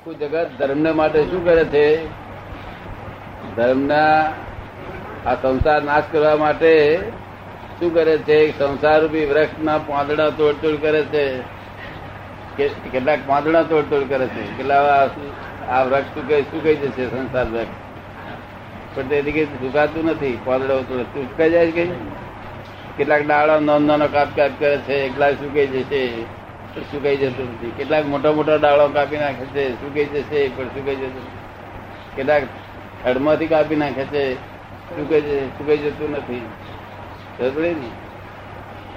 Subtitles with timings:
[0.00, 2.06] આખું જગત ધર્મ માટે શું કરે છે?
[3.56, 4.32] ધર્મના
[5.26, 6.98] આ સંસાર નાશ કરવા માટે
[7.80, 8.58] શું કરે છે?
[8.58, 11.38] સંસાર રૂપી વૃક્ષના પાંદડા તોડતોડ કરે છે.
[12.90, 14.56] કેટલાક પાંદડા તોડતોડ કરે છે.
[14.56, 14.82] કેટલા
[15.68, 17.66] આ- વૃક્ષ શું કહી શું કહી જશે સંસાર વૃક્ષ?
[18.96, 20.38] પણ તેથી કઈ સુકાતું નથી.
[20.44, 21.86] પાંદડા સુકાઈ જાય કઈ
[22.96, 26.24] કેટલાક ડાળા નાનો નાનો કાપ કાપ કરે છે એકલા સુકાઈ જશે
[26.78, 27.72] સુકાઈ જતું નથી.
[27.76, 31.22] કેટલાક મોટા મોટા ડાળો કાપી નાખે છે, સુકાઈ જશે, પણ સુકાઈ જતું.
[32.16, 32.42] કેટલાક
[33.04, 34.34] થડમાંથી કાપી નાખે છે,
[34.96, 36.46] સુકાઈ જશે, સુકાઈ જતું નથી.
[37.40, 37.74] ને?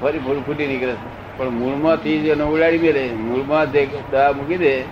[0.01, 1.37] ફરી ફૂલ ફૂટી નીકળે છે.
[1.37, 4.83] પણ મૂળમાંથી જ એને ઉડાડી મેળે મૂળમાં જે દવા મૂકી દે એ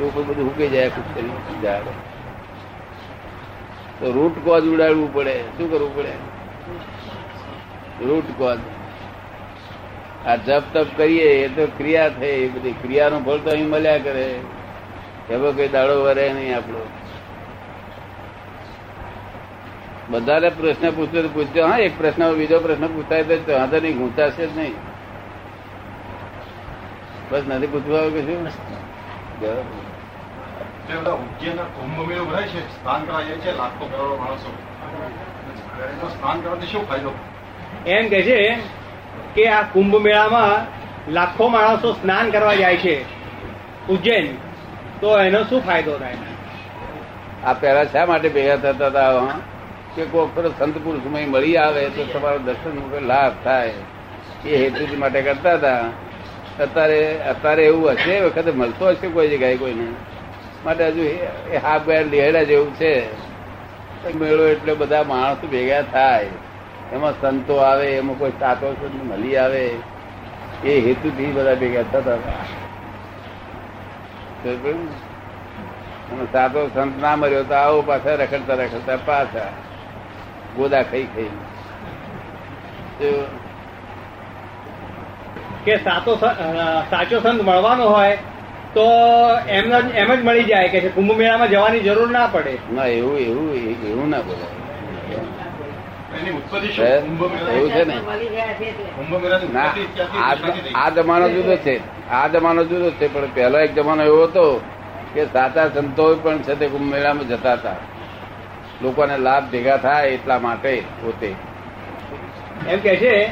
[0.00, 1.82] ઉપર બધું સુકાઈ જાય શરીર ઝાડ
[4.00, 5.40] તો રૂટ કોજ ઉડાડવું પડે.
[5.40, 6.12] શું કરવું પડે?
[8.04, 8.58] રૂટ કોજ
[10.26, 14.40] આ જપ તપ કરીએ એ તો ક્રિયા થઈ બધી ક્રિયાનું ફળ તો અહીં મળ્યા કરે.
[15.30, 16.82] એવો કઈ દાડો વરે નહીં આપણો.
[20.10, 21.66] બધાને પ્રશ્ન પૂછતો તો પૂછજો.
[21.66, 24.74] હા એક પ્રશ્ન બીજો પ્રશ્ન પૂછાય તો વાંધો નહીં ગુંચાશે જ નહીં.
[27.30, 28.44] બસ નથી પૂછવા કે શું
[29.40, 29.62] બરાબર.
[30.88, 34.50] તે બધા ઉજ્જૈનના કુંભ મેળો ભરાય છે સ્નાન કરવા જાય છે લાખો કરોડો માણસો.
[35.84, 37.12] એનો સ્નાન કરવાથી શું ફાયદો?
[37.86, 38.36] એમ કે છે
[39.34, 40.80] કે આ કુંભ મેળામાં
[41.12, 43.02] લાખો માણસો સ્નાન કરવા જાય છે.
[43.88, 44.34] ઉજ્જૈન.
[45.00, 46.16] તો એનો શું ફાયદો થાય?
[47.44, 49.26] આ પહેલા શા માટે ભેગા થતા હતા?
[49.96, 53.72] કે કોઈ વખત સંત પુરુષમય મળી આવે તો તમારો દર્શન લાભ થાય.
[54.46, 55.84] એ હેતુ માટે કરતા હતા.
[56.60, 58.12] અત્યારે અત્યારે એવું હશે?
[58.12, 59.86] એ વખતે મળતો હશે કોઈ જગ્યાએ કોઈને?
[60.64, 63.30] માટે હજુ એ- હાફ ગાય લેહડા જેવું છે.
[64.14, 66.26] મેળો એટલે બધા માણસો ભેગા થાય.
[66.92, 69.70] એમાં સંતો આવે એમાં કોઈ સાતો મળી આવે.
[70.64, 72.44] એ હેતુથી બધા ભેગા થતા હતા.
[76.12, 79.48] અને સાતો સંત ના મર્યો તો આવો પાછા રખડતા રખડતા પાછા
[80.56, 81.30] ગોદા ખાઈ ખાઈ.
[85.64, 86.16] કે સાતો
[86.90, 88.16] સાચો સંત મળવાનો હોય
[88.74, 88.84] તો
[89.48, 92.58] એમને જ- એમ જ મળી જાય કે કુંભ મેળામાં જવાની જરૂર ના પડે.
[92.72, 95.20] ના એવું એવું એવું ના બોલાય એની ઉત્પત્તિ હે?
[95.20, 97.94] શું કુંભ એવું છે ને?
[100.74, 102.08] આ જમાનો જુદો છે.
[102.10, 104.60] આ જમાનો જુદો છે પણ પહેલો એક જમાનો એવો હતો
[105.14, 107.76] કે સાચા સંતો પણ છે તે કુંભ મેળામાં જતા હતા.
[108.82, 111.34] લોકોને લાભ ભેગા થાય એટલા માટે પોતે.
[112.68, 113.30] એમ કે છે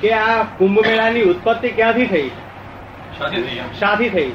[0.00, 2.30] કે આ કુંભ મેળાની ઉત્પત્તિ ક્યાંથી થઈ?
[3.80, 4.32] શાથી થઈ થઈ.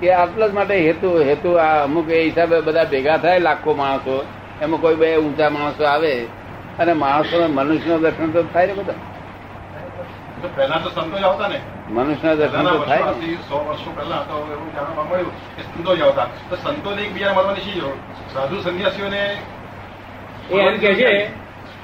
[0.00, 4.24] કે આટલા જ માટે હેતુ હેતુ આ અમુક એ હિસાબે બધા ભેગા થાય લાખો માણસો.
[4.62, 6.26] એમાં કોઈ બે ઊંચા માણસો આવે
[6.78, 8.92] અને માણસો મનુષ્યનો દર્શન તો થાય ને બધા.
[10.42, 11.60] તો પહેલા તો સંતો જ આવતા ને.
[11.88, 13.02] મનુષ્યના દર્શન તો થાય
[13.48, 16.26] સો વર્ષો પહેલા તો એવું જાણવા મળ્યું કે સંતો જ આવતા.
[16.50, 17.96] તો સંતોને એકબીજા મળવાની શી જરૂર?
[18.34, 19.22] સાધુ સંન્યાસીઓને
[20.50, 21.30] એ એમ કે છે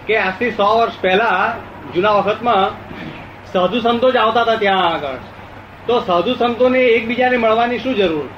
[0.07, 1.55] કે આજથી સો વર્ષ પહેલા
[1.95, 2.71] જૂના વખતમાં
[3.53, 5.19] સાધુ સંતો જ આવતા હતા ત્યાં આગળ.
[5.87, 8.29] તો સાધુ સંતોને એકબીજાને મળવાની શું જરૂર?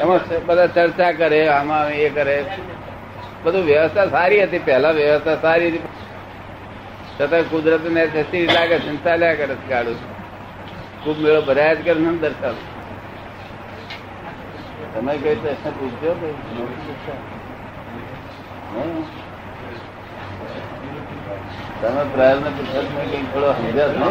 [0.00, 2.44] એમાં બધા ચર્ચા કરે આમાં એ કરે.
[3.44, 4.58] બધું વ્યવસ્થા સારી હતી.
[4.58, 5.88] પહેલા વ્યવસ્થા સારી હતી.
[7.18, 9.98] છતાં કુદરત ને જતી લાગે છે ને ચાલ્યા કરે ગાડું.
[11.04, 12.56] ખૂબ મેળો ભરાયા જ કરે ને દર્શન
[14.94, 16.12] તમે કઈ પ્રશ્ન પૂછજો?
[21.80, 22.80] તમે પ્રયત્ન પૂછો
[23.32, 24.10] થોડો સમજ્યા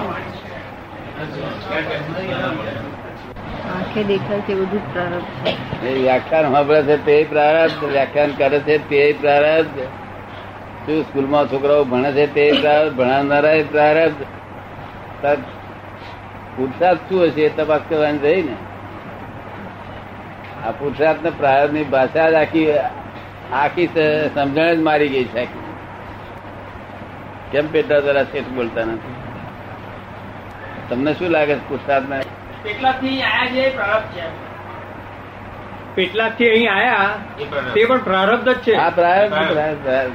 [3.70, 5.32] આંખે દેખાય છે બધું પ્રારબ્ધ
[5.82, 5.94] છે.
[5.96, 9.80] વ્યાખ્યાન સાંભળે છે તે પ્રારબ્ધ વ્યાખ્યાન કરે છે તે પ્રારબ્ધ
[10.86, 14.22] શું સ્કૂલમાં છોકરાઓ ભણે છે તે પ્રારબ્ધ ભણાવનારા પ્રારબ્ધ
[16.56, 18.56] પુરસાદ શું હશે એ તપાસ કરવાની રહી ને?
[20.66, 22.68] આ પુરસાદ ને પ્રારબ્ધની ભાષા જ આખી
[23.54, 23.88] આખી
[24.36, 25.48] સમજણ જ મારી ગઈ છે
[27.52, 29.16] કેમ પેટા જરા શેઠ બોલતા નથી?
[30.90, 32.20] તમને શું લાગે પુરુષાર્થ ને
[35.96, 37.10] પેટલાથી અહીં આયા
[37.74, 38.74] તે પણ પ્રારબ્ધ જ છે.
[38.76, 40.12] આ પ્રારબ્ધ.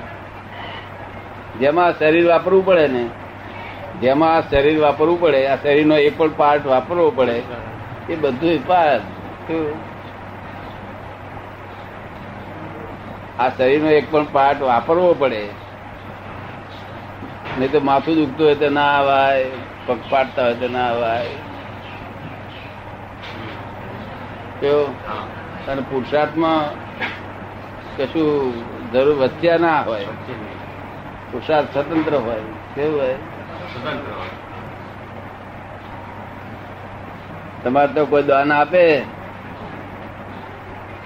[1.60, 3.04] જેમાં શરીર વાપરવું પડે ને
[4.02, 7.36] જેમાં આ શરીર વાપરવું પડે આ શરીરનો એક પણ પાર્ટ વાપરવો પડે
[8.08, 9.04] એ બધું પાર્ટ
[13.38, 15.42] આ શરીરનો એક પણ પાર્ટ વાપરવો પડે.
[17.58, 19.44] નહીં તો માથું દુખતું હોય તો ના અવાય
[19.86, 21.34] પગ પાડતા હોય તો ના આવાય
[24.64, 24.90] કેવું?
[25.66, 26.60] અને પુરુષાર્થમાં
[27.96, 28.28] કશું
[28.92, 30.04] જરૂર વધ્યા ના હોય.
[31.30, 32.42] પુરુષાર્થ સ્વતંત્ર હોય.
[32.74, 33.14] કેવું હોય?
[37.64, 38.84] તમારે તો કોઈ દાન આપે?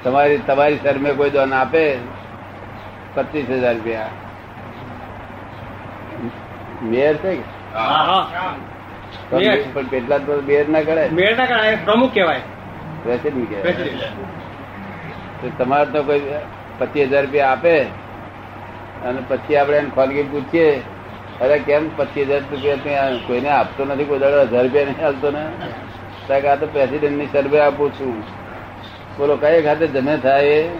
[0.04, 1.84] તમારી તમારી શરમે કોઈ દાન આપે?
[3.14, 4.08] પચીસ હજાર રૂપિયા.
[6.82, 7.32] મેયર છે
[9.72, 11.08] પણ કેટલા તો મેયર ના કરાય.
[11.08, 12.40] મેયર ના કરાય પ્રમુખ કહેવાય.
[13.02, 14.10] પ્રેસિડેન્ટ કહેવાય.
[15.40, 16.22] તો તમારે તો કોઈ
[16.78, 17.74] પચીસ હજાર રૂપિયા આપે
[19.06, 20.68] અને પછી આપણે એને ખોલગી પૂછીએ
[21.42, 25.30] અરે કેમ પચીસ હજાર રૂપિયા ત્યાં કોઈને આપતો નથી કોઈ દાડો હજાર રૂપિયા નહીં આપતો
[25.30, 25.44] ને?
[26.30, 28.16] આ તો પ્રેસિડેન્ટની સર્વે આપું છું.
[29.18, 30.70] બોલો કઈ ખાતે જમે થાય એ?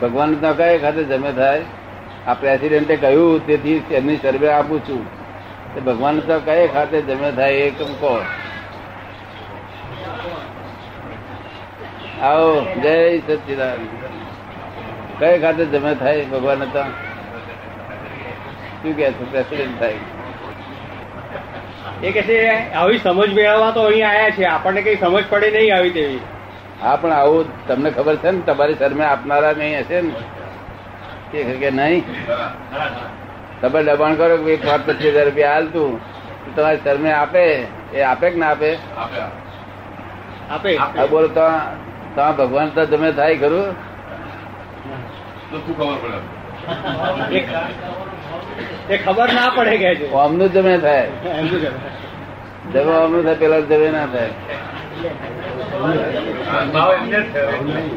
[0.00, 1.62] ભગવાન તો કઈ ખાતે જમે થાય?
[2.26, 5.02] આ પ્રેસિડેન્ટે કહ્યું તેથી એમની સર્વે આપું છું.
[5.86, 8.14] ભગવાન તો કઈ ખાતે જમે થાય એ કેમ કહો?
[12.22, 13.80] આવો જય સચિદાન.
[15.18, 16.84] કઈ ખાતે જમે થાય ભગવાન હતા?
[18.82, 19.30] શું કે છે?
[19.30, 19.94] પ્રેસિડેન્ટ થાય.
[22.02, 24.44] એ કે છે આવી સમજ મેળવવા તો અહીં આયા છે.
[24.44, 26.20] આપણને કઈ સમજ પડે નહીં આવી તેવી.
[26.82, 31.54] હા પણ આવું તમને ખબર છે ને તમારી શરમે આપનારા નહીં હશે ને?
[31.58, 32.04] કે નહીં?
[33.60, 36.00] તમે દબાણ કરો કે ભાઈ પાંચ પચીસ હજાર રૂપિયા હાલ તું.
[36.56, 37.66] તમારી શરમે આપે.
[37.94, 38.78] એ આપે કે ના આપે?
[40.50, 41.06] આપે.
[41.06, 41.40] બોલો તો.
[42.16, 43.76] તો ભગવાન તો તમે થાય ખરું?
[49.04, 51.06] ખબર ના પડે કે આમનું જમે થાય?
[52.72, 54.30] જમે આમનું થાય પેલા જમે ના થાય.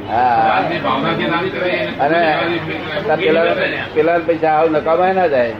[0.10, 0.60] હા.
[2.00, 2.22] અને
[3.18, 3.44] પેલા
[3.94, 5.56] પેલા પૈસા આવ નકામાય ના જાય.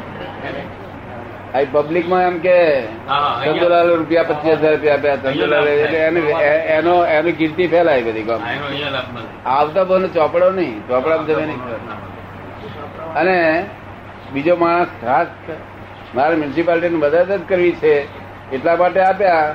[1.50, 2.58] આ પબ્લિકમાં એમ કે
[3.46, 6.00] ચંદુલાલ રૂપિયા પચીસ હજાર રૂપિયા આપ્યા ચંદુલાલ એટલે
[6.78, 8.42] એનો એની કીર્તિ ફેલાય બધી ગામ
[9.54, 11.62] આવતા બહુ ચોપડો નહીં ચોપડા જમે નહીં
[13.16, 13.38] અને
[14.34, 15.30] બીજો માણસ ખાસ
[16.14, 17.94] મારે મ્યુનિસિપાલિટી મદદ જ કરવી છે
[18.52, 19.50] એટલા માટે આપ્યા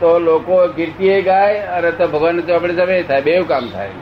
[0.00, 3.92] તો લોકો કીર્તિ ગાય અને તો ભગવાન ચોપડે જમે થાય બે કામ થાય.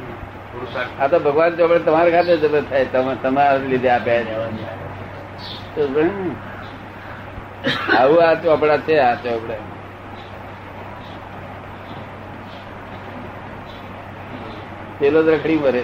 [1.01, 4.51] આ તો ભગવાન ચોપડે તમારા ખાતે જમે થાય તમે તમારા લીધે આપ્યા?
[7.93, 9.63] આવું આ ચોપડા છે, આ ચોપડા
[15.01, 15.83] પેલો રખડી મરે.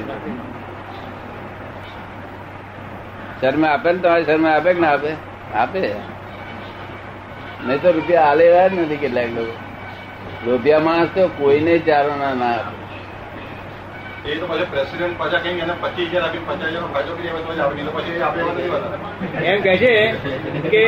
[3.40, 5.10] શર્મા આપે ને તમારી શર્મા આપે કે ના આપે?
[5.52, 5.80] આપે.
[7.60, 9.54] નહીં તો રૂપિયા આલે જ નથી કેટલાક લોકો.
[10.46, 12.83] રૂપિયા માણસ તો કોઈને ચારો ના ના આપે.
[14.24, 17.30] એ તો પછી પ્રેસિડેન્ટ પાછા કઈ એને પચીસ હજાર આપી પચાસ હજાર નો ફાયદો કરી
[17.30, 19.92] આવે તો જ તો પછી આપણે એવા નથી એમ કે છે
[20.66, 20.82] કે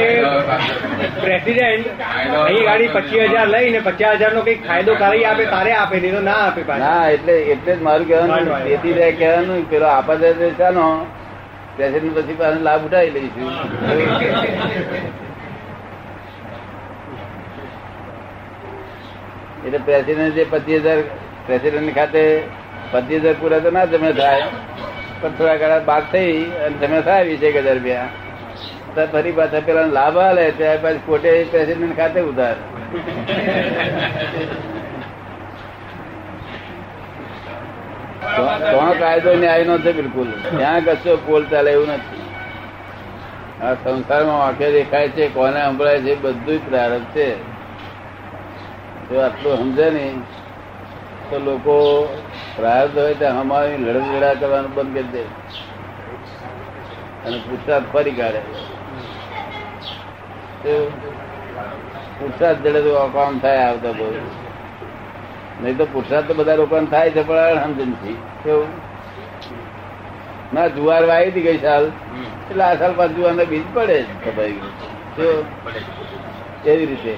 [1.18, 1.86] પ્રેસિડેન્ટ
[2.38, 6.16] અહીં ગાડી પચીસ હજાર લઈને પચાસ હજાર નો કંઈક ફાયદો કરી આપે તારે આપે નહીં
[6.16, 10.32] તો ના આપે ના એટલે એટલે જ મારું કહેવાનું તેથી રહે કહેવાનું પેલો આપા દે
[10.34, 10.86] તે ચાલો
[11.76, 13.50] પ્રેસિડેન્ટ પછી પાસે લાભ ઉઠાવી લઈશું.
[19.64, 21.00] એટલે પ્રેસિડેન્ટ જે પચીસ હજાર
[21.46, 22.22] પ્રેસિડેન્ટ ખાતે
[22.92, 24.46] પચીસ હજાર પૂરા તો ના જમે થાય.
[25.20, 28.08] પણ થોડા ઘણા બાદ થઈ અને જમે થાય વીસ એક હજાર રૂપિયા.
[29.12, 32.56] ફરી પાછા પેલા લાભ આલે, ત્યાર પછી ખોટે પ્રેસિડેન્ટ ખાતે ઉધાર.
[38.60, 40.30] તો કાયદો ન્યાય નો છે બિલકુલ?
[40.58, 42.22] ત્યાં કશો પોલ ચાલે એવું નથી.
[43.62, 47.28] આ સંસારમાં વાંકે દેખાય છે, કોને સંભળાય છે બધું જ પ્રારંભ છે.
[49.08, 50.04] જો આટલું સમજે ને
[51.30, 51.76] તો લોકો
[52.56, 55.22] પ્રારબ્ધ હોય ત્યાં અમારી લડત લડા કરવાનું બંધ કરી દે.
[57.24, 58.40] અને પુરુષાર્થ ફરી કાઢે.
[60.62, 60.72] તો
[62.60, 64.06] જડે તો આ કામ થાય આવતા બહુ
[65.60, 68.70] નહીં તો પુરુષાર્થ તો બધા લોકોને થાય છે પણ સમજણથી કેવું?
[70.52, 71.84] ના જુવાર વાવી હતી ગઈ સાલ.
[72.42, 74.48] એટલે આ સાલ પાછું જુવાર બીજ પડે ખબર
[75.16, 75.30] જો.
[76.64, 77.14] એવી રીતે.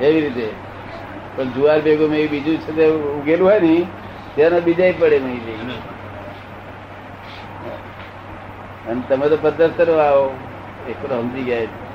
[0.00, 0.46] એવી રીતે.
[1.36, 3.86] પણ જુવાર ભેગું મેં બીજું છે તે ઉગેલું હોય ને
[4.36, 5.42] તેને બીજા પડે નહીં
[8.86, 10.36] અને તમે તો પદ્ધત આવો
[10.88, 11.60] એક તો સમજી ગયા.
[11.60, 11.92] છે.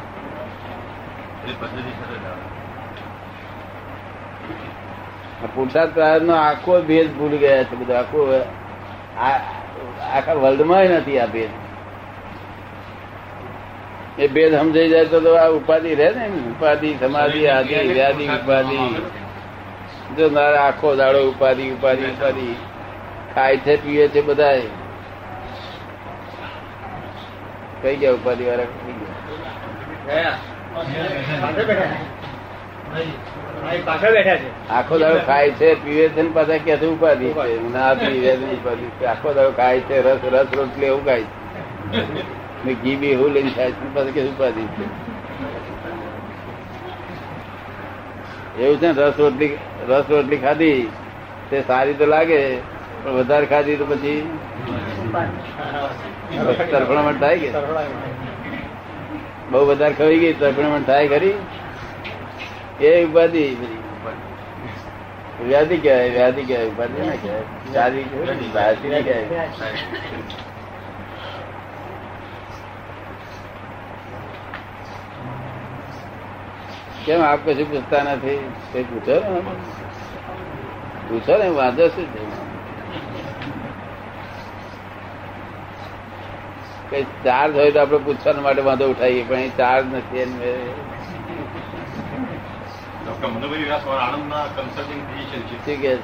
[5.56, 7.98] પુરુષાર્થ પ્રાર્થ નો આખો ભેદ ભૂલી ગયા છે બધું.
[7.98, 8.42] આખો
[9.18, 9.40] આ-
[10.18, 11.50] આખા વર્લ્ડમાં નથી આ ભેદ.
[14.20, 18.78] એ ભેદ સમજાઈ જાય તો તો આ ઉપાધિ રહે ને ઉપાધિ સમાધિ આદિ વ્યાધિ ઉપાધિ.
[20.16, 22.56] જો મારે આખો દાડો ઉપાધિ ઉપાધિ ઉપાધિ.
[23.36, 24.52] ખાય છે પીએ છે બધા
[27.82, 28.70] કઈ ગયા ઉપાધિ વાળા?
[34.70, 37.34] આખો દાડો ખાય છે પીવે છે ને પાછા કે ઉપાધિ?
[37.34, 39.06] છે ના પીવે ઉપાધિ.
[39.06, 42.74] આખો દાડો ખાય છે રસ રસ રોટલી એવું ખાય છે.
[42.74, 44.62] ઘી બી એવું લઈને ખાય છે પાછા કે ઉપાધિ?
[44.62, 45.07] છે
[48.58, 50.90] એવું છે ને રસ રોટલી રસ રોટલી ખાધી
[51.52, 52.40] તે સારી તો લાગે
[53.04, 54.20] પણ વધારે ખાધી તો પછી
[56.72, 57.50] તરફડામણ થાય કે?
[59.52, 61.36] બહુ વધારે ખવાઈ ગઈ તરફડામણ થાય ખરી?
[62.82, 63.46] એ ઉપાધિ.
[65.44, 67.46] વ્યાધિ કહેવાય વ્યાધિ કહેવાય ઉપાધિ ના કહેવાય,
[68.54, 69.52] વ્યાધિ ના કહેવાય.
[77.08, 78.52] કેમ આપ કશું પૂછતા નથી?
[78.74, 79.42] કઈ પૂછો ને
[81.10, 82.20] પૂછો ને વાંધો શું છે?
[86.90, 90.64] કઈ ચાર્જ હોય તો આપડે પૂછવા માટે વાંધો ઉઠાવીએ પણ એ ચાર્જ નથી એને
[93.06, 93.36] ડોક્ટર છે.
[95.66, 95.98] શું છે?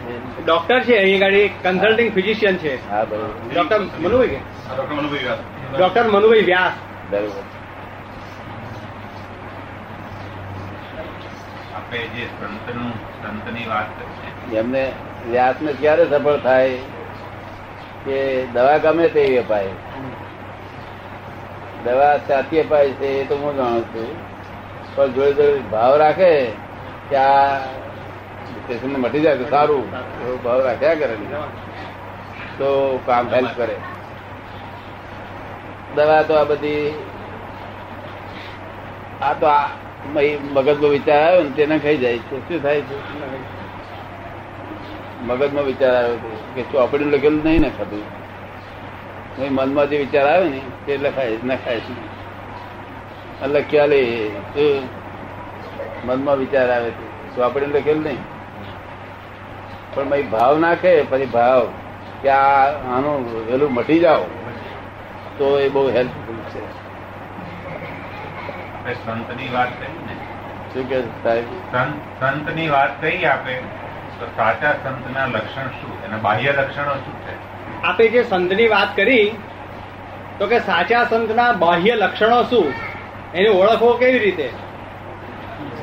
[0.46, 2.90] ડોક્ટર છે અહીં ગાડી કન્સલ્ટિંગ ફિઝિશિયન છે.
[2.90, 3.54] હા બરોબર.
[3.54, 4.40] ડોક્ટર મનુભાઈ કે?
[4.96, 5.38] મનુભાઈ વ્યાસ
[5.78, 6.72] ડોક્ટર મનુભાઈ વ્યાસ.
[7.12, 7.63] બરોબર.
[11.94, 13.90] આપણે જે સંતનું, સંતની વાત
[14.50, 14.84] છે એમને
[15.32, 16.78] વ્યાસને ક્યારે સફળ થાય
[18.06, 18.18] કે
[18.54, 19.74] દવા ગમે તેવી અપાય?
[21.86, 24.10] દવા સાચી અપાય છે એ તો હું જાણું છું.
[24.96, 26.32] પણ જોડે જોડે ભાવ રાખે
[27.10, 27.62] કે આ
[28.68, 29.86] પેશન્ટ મટી જાય તો સારું.
[30.44, 31.16] ભાવ રાખ્યા કરે
[32.58, 32.70] તો
[33.06, 33.78] કામ હેલ્પ કરે.
[35.96, 36.92] દવા તો આ બધી,
[39.22, 39.48] આ તો
[40.54, 42.50] મગજમાં વિચાર આવ્યો ને તેને ખાઈ જાય છે.
[42.50, 42.96] શું થાય છે?
[45.24, 48.04] મગજમાં વિચાર આવ્યો છે કે ચોપડી લખેલું નહીં ને ખાધું.
[49.38, 51.92] ભાઈ મનમાં જે વિચાર આવે ને, તે લખાય નખાય ખાય છે.
[53.44, 54.88] એટલે લખ્યા લે શું?
[56.06, 57.36] મનમાં વિચાર આવે છે.
[57.36, 58.18] ચોપડી લખેલું નહીં.
[59.96, 61.68] પણ ભાઈ ભાવ નાખે, પછી ભાવ
[62.22, 64.24] કે આ આનું વહેલું મટી જાઓ.
[65.38, 66.83] તો એ બહુ હેલ્પફુલ છે.
[68.84, 70.16] આપણે સંતની વાત કરી ને.
[70.74, 73.54] શું કે સંત સંતની વાત કહી આપે
[74.20, 76.06] તો સાચા સંતના લક્ષણ શું?
[76.06, 77.34] એના બાહ્ય લક્ષણો શું છે?
[77.84, 79.36] આપે જે સંતની વાત કરી
[80.40, 82.74] તો કે સાચા સંતના બાહ્ય લક્ષણો શું?
[83.34, 84.50] એને ઓળખવો કેવી રીતે?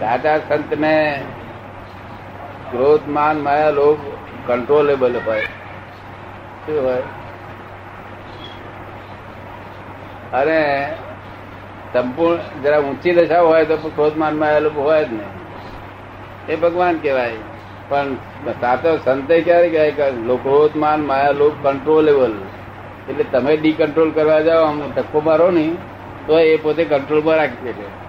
[0.01, 1.23] સાચા સંત ને
[2.71, 3.99] ક્રોધ માન માયા લોભ
[4.51, 5.43] કંટ્રોલેબલ હોય.
[6.67, 7.03] શું હોય?
[10.33, 10.93] અને
[11.93, 15.27] સંપૂર્ણ જરા ઊંચી દશા હોય તો ક્રોધ માન માયા હોય જ નહીં.
[16.49, 17.33] એ ભગવાન કહેવાય.
[17.89, 18.15] પણ
[18.61, 22.35] સાચો સંતે ક્યારે કહેવાય કે લો- માયા લોભ કંટ્રોલેબલ
[23.09, 25.77] એટલે તમે ડી કંટ્રોલ કરવા જાઓ આમ ધક્કો મારો નહીં
[26.27, 28.01] તો એ પોતે કંટ્રોલમાં રાખી શકે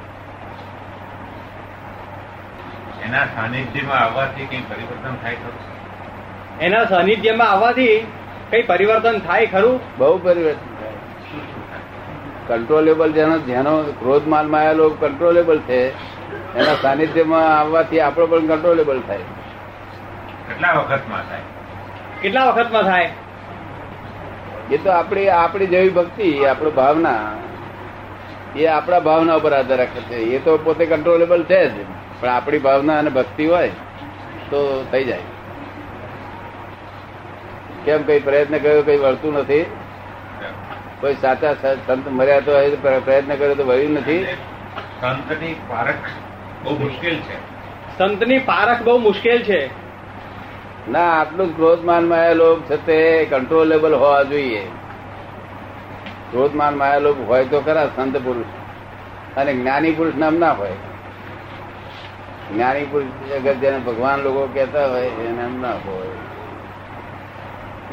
[3.06, 6.60] એના સાનિધ્યમાં આવવાથી કઈ પરિવર્તન થાય ખરું?
[6.60, 8.08] એના સાનિધ્યમાં આવવાથી
[8.50, 9.80] કઈ પરિવર્તન થાય ખરું?
[9.98, 10.91] બહુ પરિવર્તન થાય.
[12.52, 15.80] કંટ્રોલેબલ જેનો જેનો ક્રોધ માન માયા કંટ્રોલેબલ છે
[16.56, 19.18] એના સાનિધ્યમાં આવવાથી આપણો પણ કંટ્રોલેબલ થાય.
[20.48, 21.42] કેટલા વખતમાં થાય?
[22.22, 23.10] કેટલા વખતમાં થાય?
[24.72, 27.20] એ તો આપણી આપણી જેવી ભક્તિ આપણી ભાવના
[28.56, 30.16] એ આપણા ભાવના ઉપર આધાર રાખે છે.
[30.16, 31.86] એ તો પોતે કંટ્રોલેબલ છે જ
[32.20, 33.70] પણ આપણી ભાવના અને ભક્તિ હોય
[34.50, 35.20] તો થઈ જાય.
[37.86, 39.66] કેમ કઈ પ્રયત્ન કર્યો કઈ વળતું નથી?
[41.02, 44.24] કોઈ સાચા સંત મર્યા તો પ્રયત્ન કર્યો તો વળ્યું નથી.
[45.02, 45.96] સંતની પારખ
[46.64, 47.36] બહુ મુશ્કેલ છે.
[47.98, 49.70] સંતની પારખ બહુ મુશ્કેલ છે.
[50.92, 54.66] ના આટલું જ ક્રોધ માન માયા લોભ છે તે કંટ્રોલેબલ હોવા જોઈએ.
[56.32, 58.46] ક્રોધ માન માયા લોભ હોય તો ખરા સંત પુરુષ.
[59.38, 60.72] અને જ્ઞાની પુરુષ નામ ના હોય.
[62.54, 66.08] જ્ઞાની પુરુષ અગર જેને ભગવાન લોકો કહેતા હોય એને એમ ના હોય.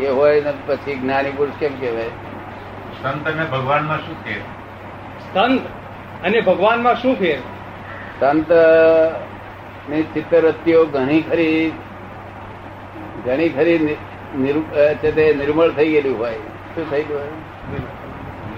[0.04, 2.10] એ હોય ને પછી જ્ઞાની પુરુષ કેમ કહેવાય?
[3.02, 4.40] સંત અને ભગવાનમાં શું ફેર
[5.34, 5.60] સંત
[6.24, 7.38] અને ભગવાનમાં શું ફેર
[8.20, 11.72] સંતની ચિત્તવૃત્તિઓ ઘણી ખરી
[13.24, 13.96] ઘણી ખરી
[14.94, 16.32] છે તે નિર્મળ થઈ ગયેલી હોય.
[16.74, 17.28] શું થઈ ગયું હોય?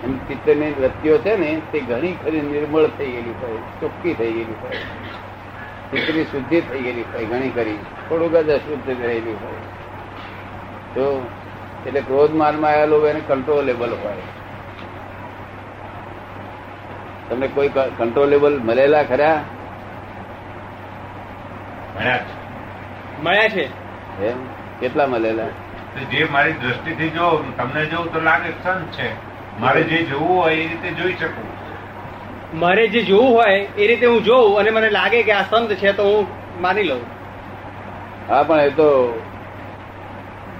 [0.05, 4.57] એમ ચિત્તની વૃત્તિઓ છે ને તે ઘણી ખરી નિર્મળ થઈ ગયેલી હોય ચોખ્ખી થઈ ગયેલી
[4.63, 4.77] હોય.
[5.91, 7.79] ચિત્તની શુદ્ધિ થઈ ગયેલી હોય ઘણી ખરી.
[8.09, 9.61] થોડુંક જ અશુદ્ધ રહેલી હોય.
[10.95, 11.31] તો
[11.87, 14.17] એટલે ક્રોધ માનમાં આવેલું એને કંટ્રોલેબલ હોય.
[17.29, 17.69] તમને કોઈ
[17.99, 19.43] કંટ્રોલેબલ મળેલા ખરા?
[23.23, 23.65] મળ્યા છે.
[24.27, 24.37] એમ?
[24.81, 25.47] કેટલા મળેલા?
[26.11, 29.09] જે મારી દ્રષ્ટિથી જો તમને જોવું તો લાગે સંત છે.
[29.61, 31.61] મારે જે જોવું હોય એ રીતે જોઈ શકું.
[32.61, 35.93] મારે જે જોવું હોય એ રીતે હું જોઉં અને મને લાગે કે આ સંત છે
[35.93, 36.27] તો હું
[36.63, 37.01] માની લઉં.
[38.29, 39.23] હા પણ એ તો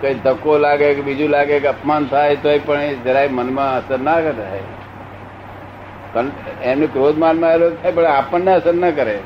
[0.01, 4.21] કઈ ધક્કો લાગે કે બીજું લાગે કે અપમાન થાય તોય પણ જરાય મનમાં અસર ના
[4.21, 4.63] કરે.
[6.13, 9.21] કં- એમને ક્રોધ માનમાં આવેલો થાય પણ આપણને અસર ના કરે.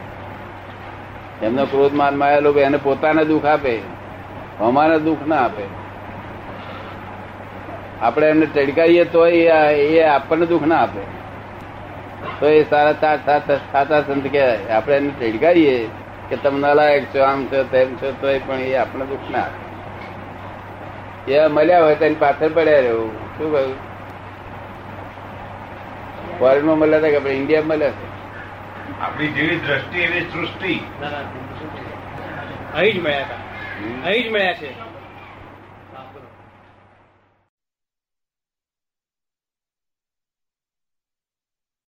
[1.42, 3.78] એમનો ક્રોધ માનમાં આવેલો એને પોતાને દુઃખ આપે
[4.60, 5.62] અમારે દુઃખ ના આપે.
[8.02, 11.00] આપણે એમને ટડકાઈએ તો એ આપણને દુઃખ ના આપે.
[12.40, 14.68] તો એ સારા સાચા સંત કહેવાય.
[14.68, 15.88] આપણે એને ટડકાઈએ
[16.28, 19.63] કે તમને લાયક છો, આમ છો, તેમ છો તો પણ એ આપણને દુઃખ ના આપે.
[21.28, 23.94] એ મળ્યા હોય તો એની પાછળ પડ્યા રહેવું શું કહ્યું?
[26.38, 28.14] ફોરેનમાં મળ્યા હતા કે આપણે ઇન્ડિયા મળ્યા છે
[29.00, 30.80] આપણી જેવી દ્રષ્ટિ એવી સૃષ્ટિ.
[32.74, 34.06] અહીં જ મળ્યા હતા.
[34.06, 34.83] અહીં જ મળ્યા છે.